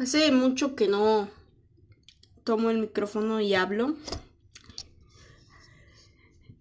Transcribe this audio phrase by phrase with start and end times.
[0.00, 1.28] Hace mucho que no
[2.42, 3.96] tomo el micrófono y hablo.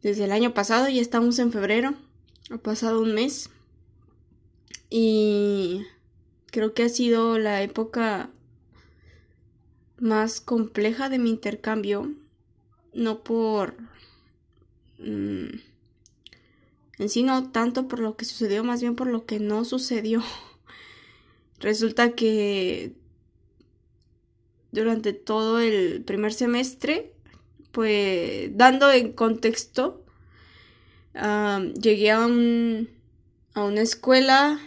[0.02, 1.94] Desde el año pasado, ya estamos en febrero.
[2.52, 3.50] Ha pasado un mes.
[4.90, 5.86] Y
[6.48, 8.30] creo que ha sido la época
[10.00, 12.14] más compleja de mi intercambio.
[12.94, 13.78] No por...
[14.98, 15.62] Mm,
[16.98, 20.22] en sí no tanto por lo que sucedió, más bien por lo que no sucedió.
[21.62, 23.00] Resulta que
[24.72, 27.14] durante todo el primer semestre,
[27.72, 30.04] pues dando en contexto,
[31.82, 32.90] llegué a, un,
[33.54, 34.60] a una escuela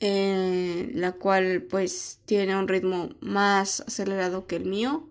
[0.00, 5.08] en la cual pues tiene un ritmo más acelerado que el mío.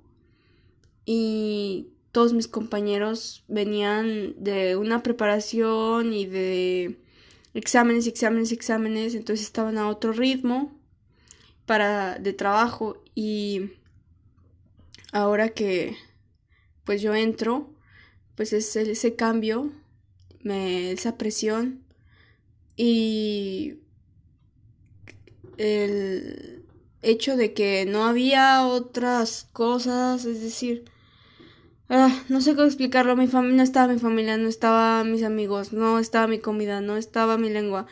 [1.05, 6.99] Y todos mis compañeros venían de una preparación y de
[7.53, 10.73] exámenes, exámenes, exámenes, entonces estaban a otro ritmo
[11.71, 13.71] para de trabajo y
[15.13, 15.95] ahora que
[16.83, 17.73] pues yo entro,
[18.35, 19.71] pues es ese cambio,
[20.41, 21.85] me, esa presión
[22.75, 23.75] y
[25.55, 26.65] el
[27.03, 30.83] hecho de que no había otras cosas, es decir,
[31.87, 35.71] ah, no sé cómo explicarlo, mi familia no estaba mi familia, no estaba mis amigos,
[35.71, 37.87] no estaba mi comida, no estaba mi lengua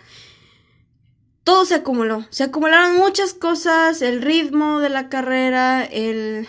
[1.49, 2.27] todo se acumuló.
[2.29, 6.47] Se acumularon muchas cosas, el ritmo de la carrera, el,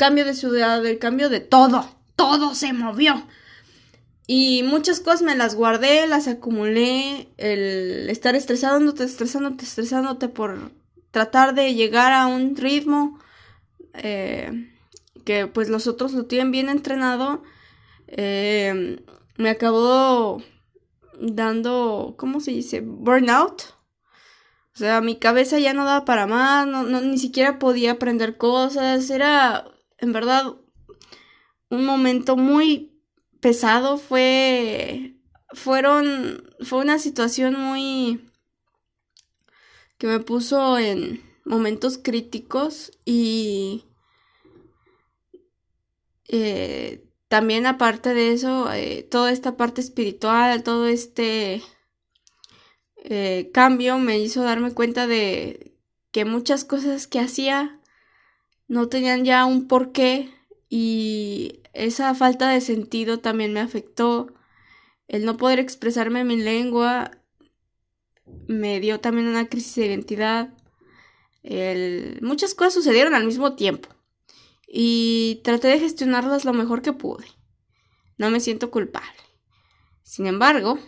[0.00, 1.88] cambio de ciudad, el cambio de todo.
[2.16, 3.24] Todo se movió.
[4.26, 7.28] Y muchas cosas me las guardé, las acumulé.
[7.36, 10.72] El estar estresándote, estresándote, estresándote por
[11.12, 13.20] tratar de llegar a un ritmo
[13.94, 14.72] eh,
[15.24, 17.44] que pues los otros lo tienen bien entrenado.
[18.08, 19.04] Eh,
[19.36, 20.42] me acabó
[21.20, 22.80] dando, ¿cómo se dice?
[22.80, 23.78] Burnout.
[24.74, 29.10] O sea, mi cabeza ya no daba para más, no, ni siquiera podía aprender cosas.
[29.10, 29.64] Era,
[29.98, 30.54] en verdad,
[31.70, 33.00] un momento muy
[33.40, 33.98] pesado.
[33.98, 35.16] Fue,
[35.52, 38.26] fueron, fue una situación muy
[39.98, 43.84] que me puso en momentos críticos y
[46.28, 51.62] eh, también aparte de eso, eh, toda esta parte espiritual, todo este
[53.02, 55.74] eh, cambio me hizo darme cuenta de
[56.10, 57.80] que muchas cosas que hacía
[58.68, 60.32] no tenían ya un porqué
[60.68, 64.32] y esa falta de sentido también me afectó.
[65.08, 67.10] El no poder expresarme en mi lengua
[68.46, 70.54] me dio también una crisis de identidad.
[72.20, 73.88] Muchas cosas sucedieron al mismo tiempo
[74.68, 77.26] y traté de gestionarlas lo mejor que pude.
[78.18, 79.08] No me siento culpable.
[80.02, 80.78] Sin embargo,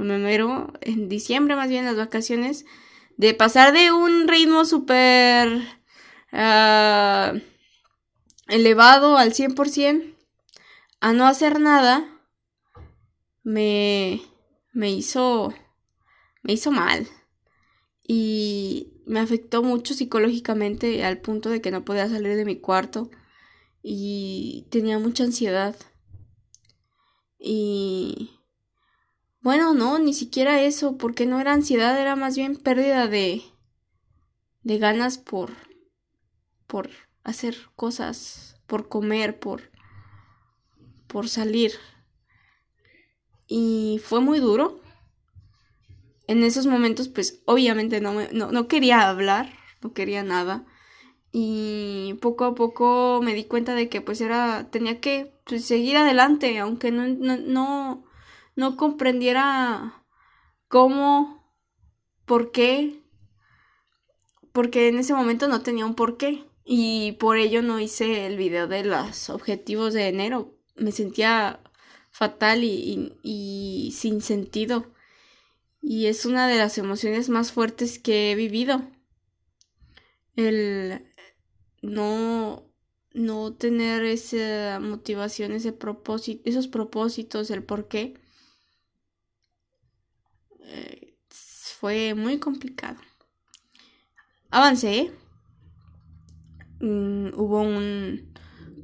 [0.00, 2.64] me mero en diciembre, más bien las vacaciones,
[3.16, 5.48] de pasar de un ritmo súper
[6.32, 7.38] uh,
[8.48, 10.16] elevado al 100%
[11.00, 12.06] a no hacer nada,
[13.42, 14.20] me,
[14.72, 15.52] me hizo,
[16.42, 17.08] me hizo mal.
[18.06, 23.10] Y me afectó mucho psicológicamente al punto de que no podía salir de mi cuarto
[23.82, 25.76] y tenía mucha ansiedad.
[27.38, 28.39] Y
[29.42, 33.42] bueno, no, ni siquiera eso, porque no era ansiedad, era más bien pérdida de
[34.62, 35.50] de ganas por
[36.66, 36.90] por
[37.24, 39.70] hacer cosas, por comer, por
[41.06, 41.72] por salir.
[43.46, 44.80] Y fue muy duro.
[46.26, 49.52] En esos momentos, pues obviamente no, me, no, no quería hablar,
[49.82, 50.64] no quería nada.
[51.32, 55.96] Y poco a poco me di cuenta de que pues era, tenía que pues, seguir
[55.96, 58.04] adelante, aunque no, no, no
[58.56, 60.04] no comprendiera
[60.68, 61.54] cómo,
[62.24, 63.02] por qué,
[64.52, 68.36] porque en ese momento no tenía un por qué y por ello no hice el
[68.36, 70.54] video de los objetivos de enero.
[70.76, 71.60] Me sentía
[72.10, 74.86] fatal y, y, sin sentido
[75.82, 78.82] y es una de las emociones más fuertes que he vivido.
[80.36, 81.04] El
[81.82, 82.66] no
[83.12, 88.14] no tener esa motivación, ese propósito, esos propósitos, el por qué
[91.80, 92.98] fue muy complicado.
[94.50, 95.12] Avancé.
[96.80, 98.32] Mm, hubo un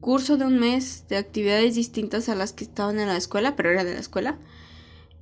[0.01, 3.71] curso de un mes de actividades distintas a las que estaban en la escuela, pero
[3.71, 4.39] era de la escuela.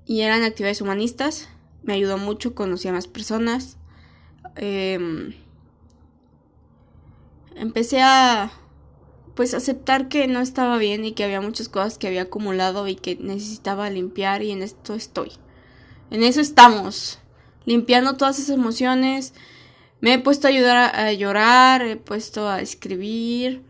[0.06, 1.48] Y eran actividades humanistas.
[1.82, 3.76] Me ayudó mucho, conocí a más personas.
[4.56, 5.34] Em,
[7.56, 8.52] empecé a
[9.34, 12.94] pues aceptar que no estaba bien y que había muchas cosas que había acumulado y
[12.94, 15.32] que necesitaba limpiar y en esto estoy.
[16.10, 17.18] En eso estamos,
[17.64, 19.34] limpiando todas esas emociones,
[20.00, 23.64] Me he puesto a ayudar a, llorar, he puesto a escribir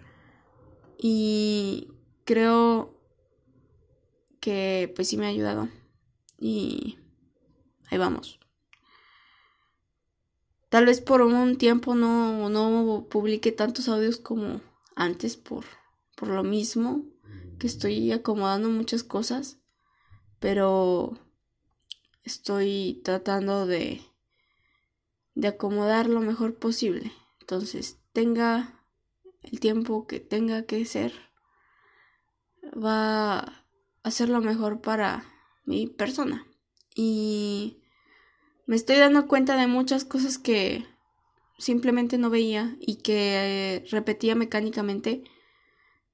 [0.98, 1.92] y
[2.24, 2.98] creo
[4.40, 5.68] que pues sí me ha ayudado.
[6.40, 6.98] Y
[7.88, 8.40] ahí vamos.
[10.70, 14.60] Tal vez por un tiempo no, no publique tantos audios como
[14.96, 15.64] antes por,
[16.16, 17.04] por lo mismo
[17.60, 19.60] que estoy acomodando muchas cosas.
[20.40, 21.16] Pero
[22.24, 24.00] estoy tratando de,
[25.34, 27.12] de acomodar lo mejor posible.
[27.40, 28.80] Entonces, tenga
[29.42, 31.12] el tiempo que tenga que ser,
[32.74, 33.64] va
[34.02, 35.24] a ser lo mejor para
[35.64, 36.46] mi persona.
[36.94, 37.82] Y
[38.66, 40.86] me estoy dando cuenta de muchas cosas que
[41.58, 45.24] simplemente no veía y que repetía mecánicamente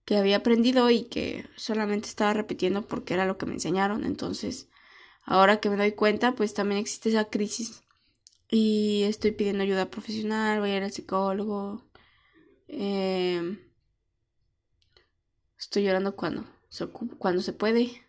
[0.04, 4.04] que había aprendido y que solamente estaba repitiendo porque era lo que me enseñaron.
[4.04, 4.69] Entonces,
[5.30, 7.84] ahora que me doy cuenta, pues también existe esa crisis
[8.48, 11.84] y estoy pidiendo ayuda profesional, voy a ir al psicólogo.
[12.66, 13.60] Em,
[15.56, 18.02] estoy llorando cuando se, cuando se puede.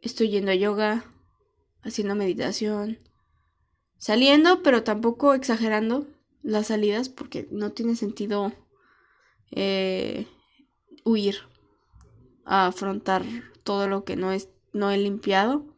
[0.00, 1.04] Estoy yendo a yoga,
[1.82, 2.98] haciendo meditación,
[3.98, 6.08] saliendo, pero tampoco exagerando
[6.42, 8.52] las salidas porque no tiene sentido
[9.52, 10.26] eh,
[11.04, 11.36] huir
[12.44, 13.22] a afrontar
[13.62, 15.72] todo lo que no es no he limpiado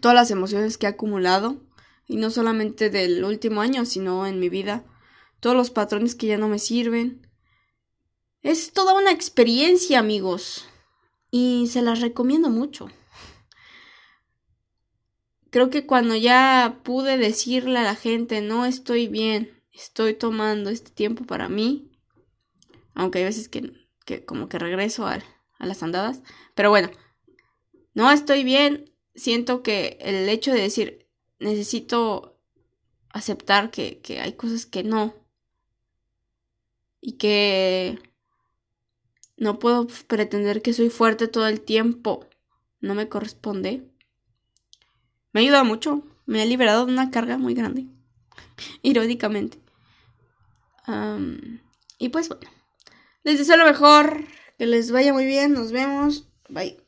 [0.00, 1.60] todas las emociones que he acumulado,
[2.06, 4.84] y no solamente del último año, sino en mi vida,
[5.40, 7.26] todos los patrones que ya no me sirven.
[8.42, 10.66] Es toda una experiencia, amigos,
[11.30, 12.88] y se las recomiendo mucho.
[15.50, 20.90] Creo que cuando ya pude decirle a la gente, no estoy bien, estoy tomando este
[20.90, 21.90] tiempo para mí,
[22.94, 23.72] aunque hay veces que,
[24.04, 25.18] que como que regreso a,
[25.58, 26.22] a las andadas,
[26.54, 26.90] pero bueno,
[27.98, 31.08] no estoy bien, siento que el hecho de decir
[31.40, 32.38] necesito
[33.10, 35.16] aceptar que, que hay cosas que no.
[37.00, 37.98] Y que
[39.36, 42.24] no puedo pretender que soy fuerte todo el tiempo,
[42.80, 43.90] no me corresponde.
[45.32, 47.86] Me ha ayudado mucho, me ha liberado de una carga muy grande,
[48.82, 49.58] irónicamente.
[51.98, 52.48] y pues bueno,
[53.24, 54.24] les deseo lo mejor,
[54.56, 56.80] que les vaya muy bien, nos vemos, bye.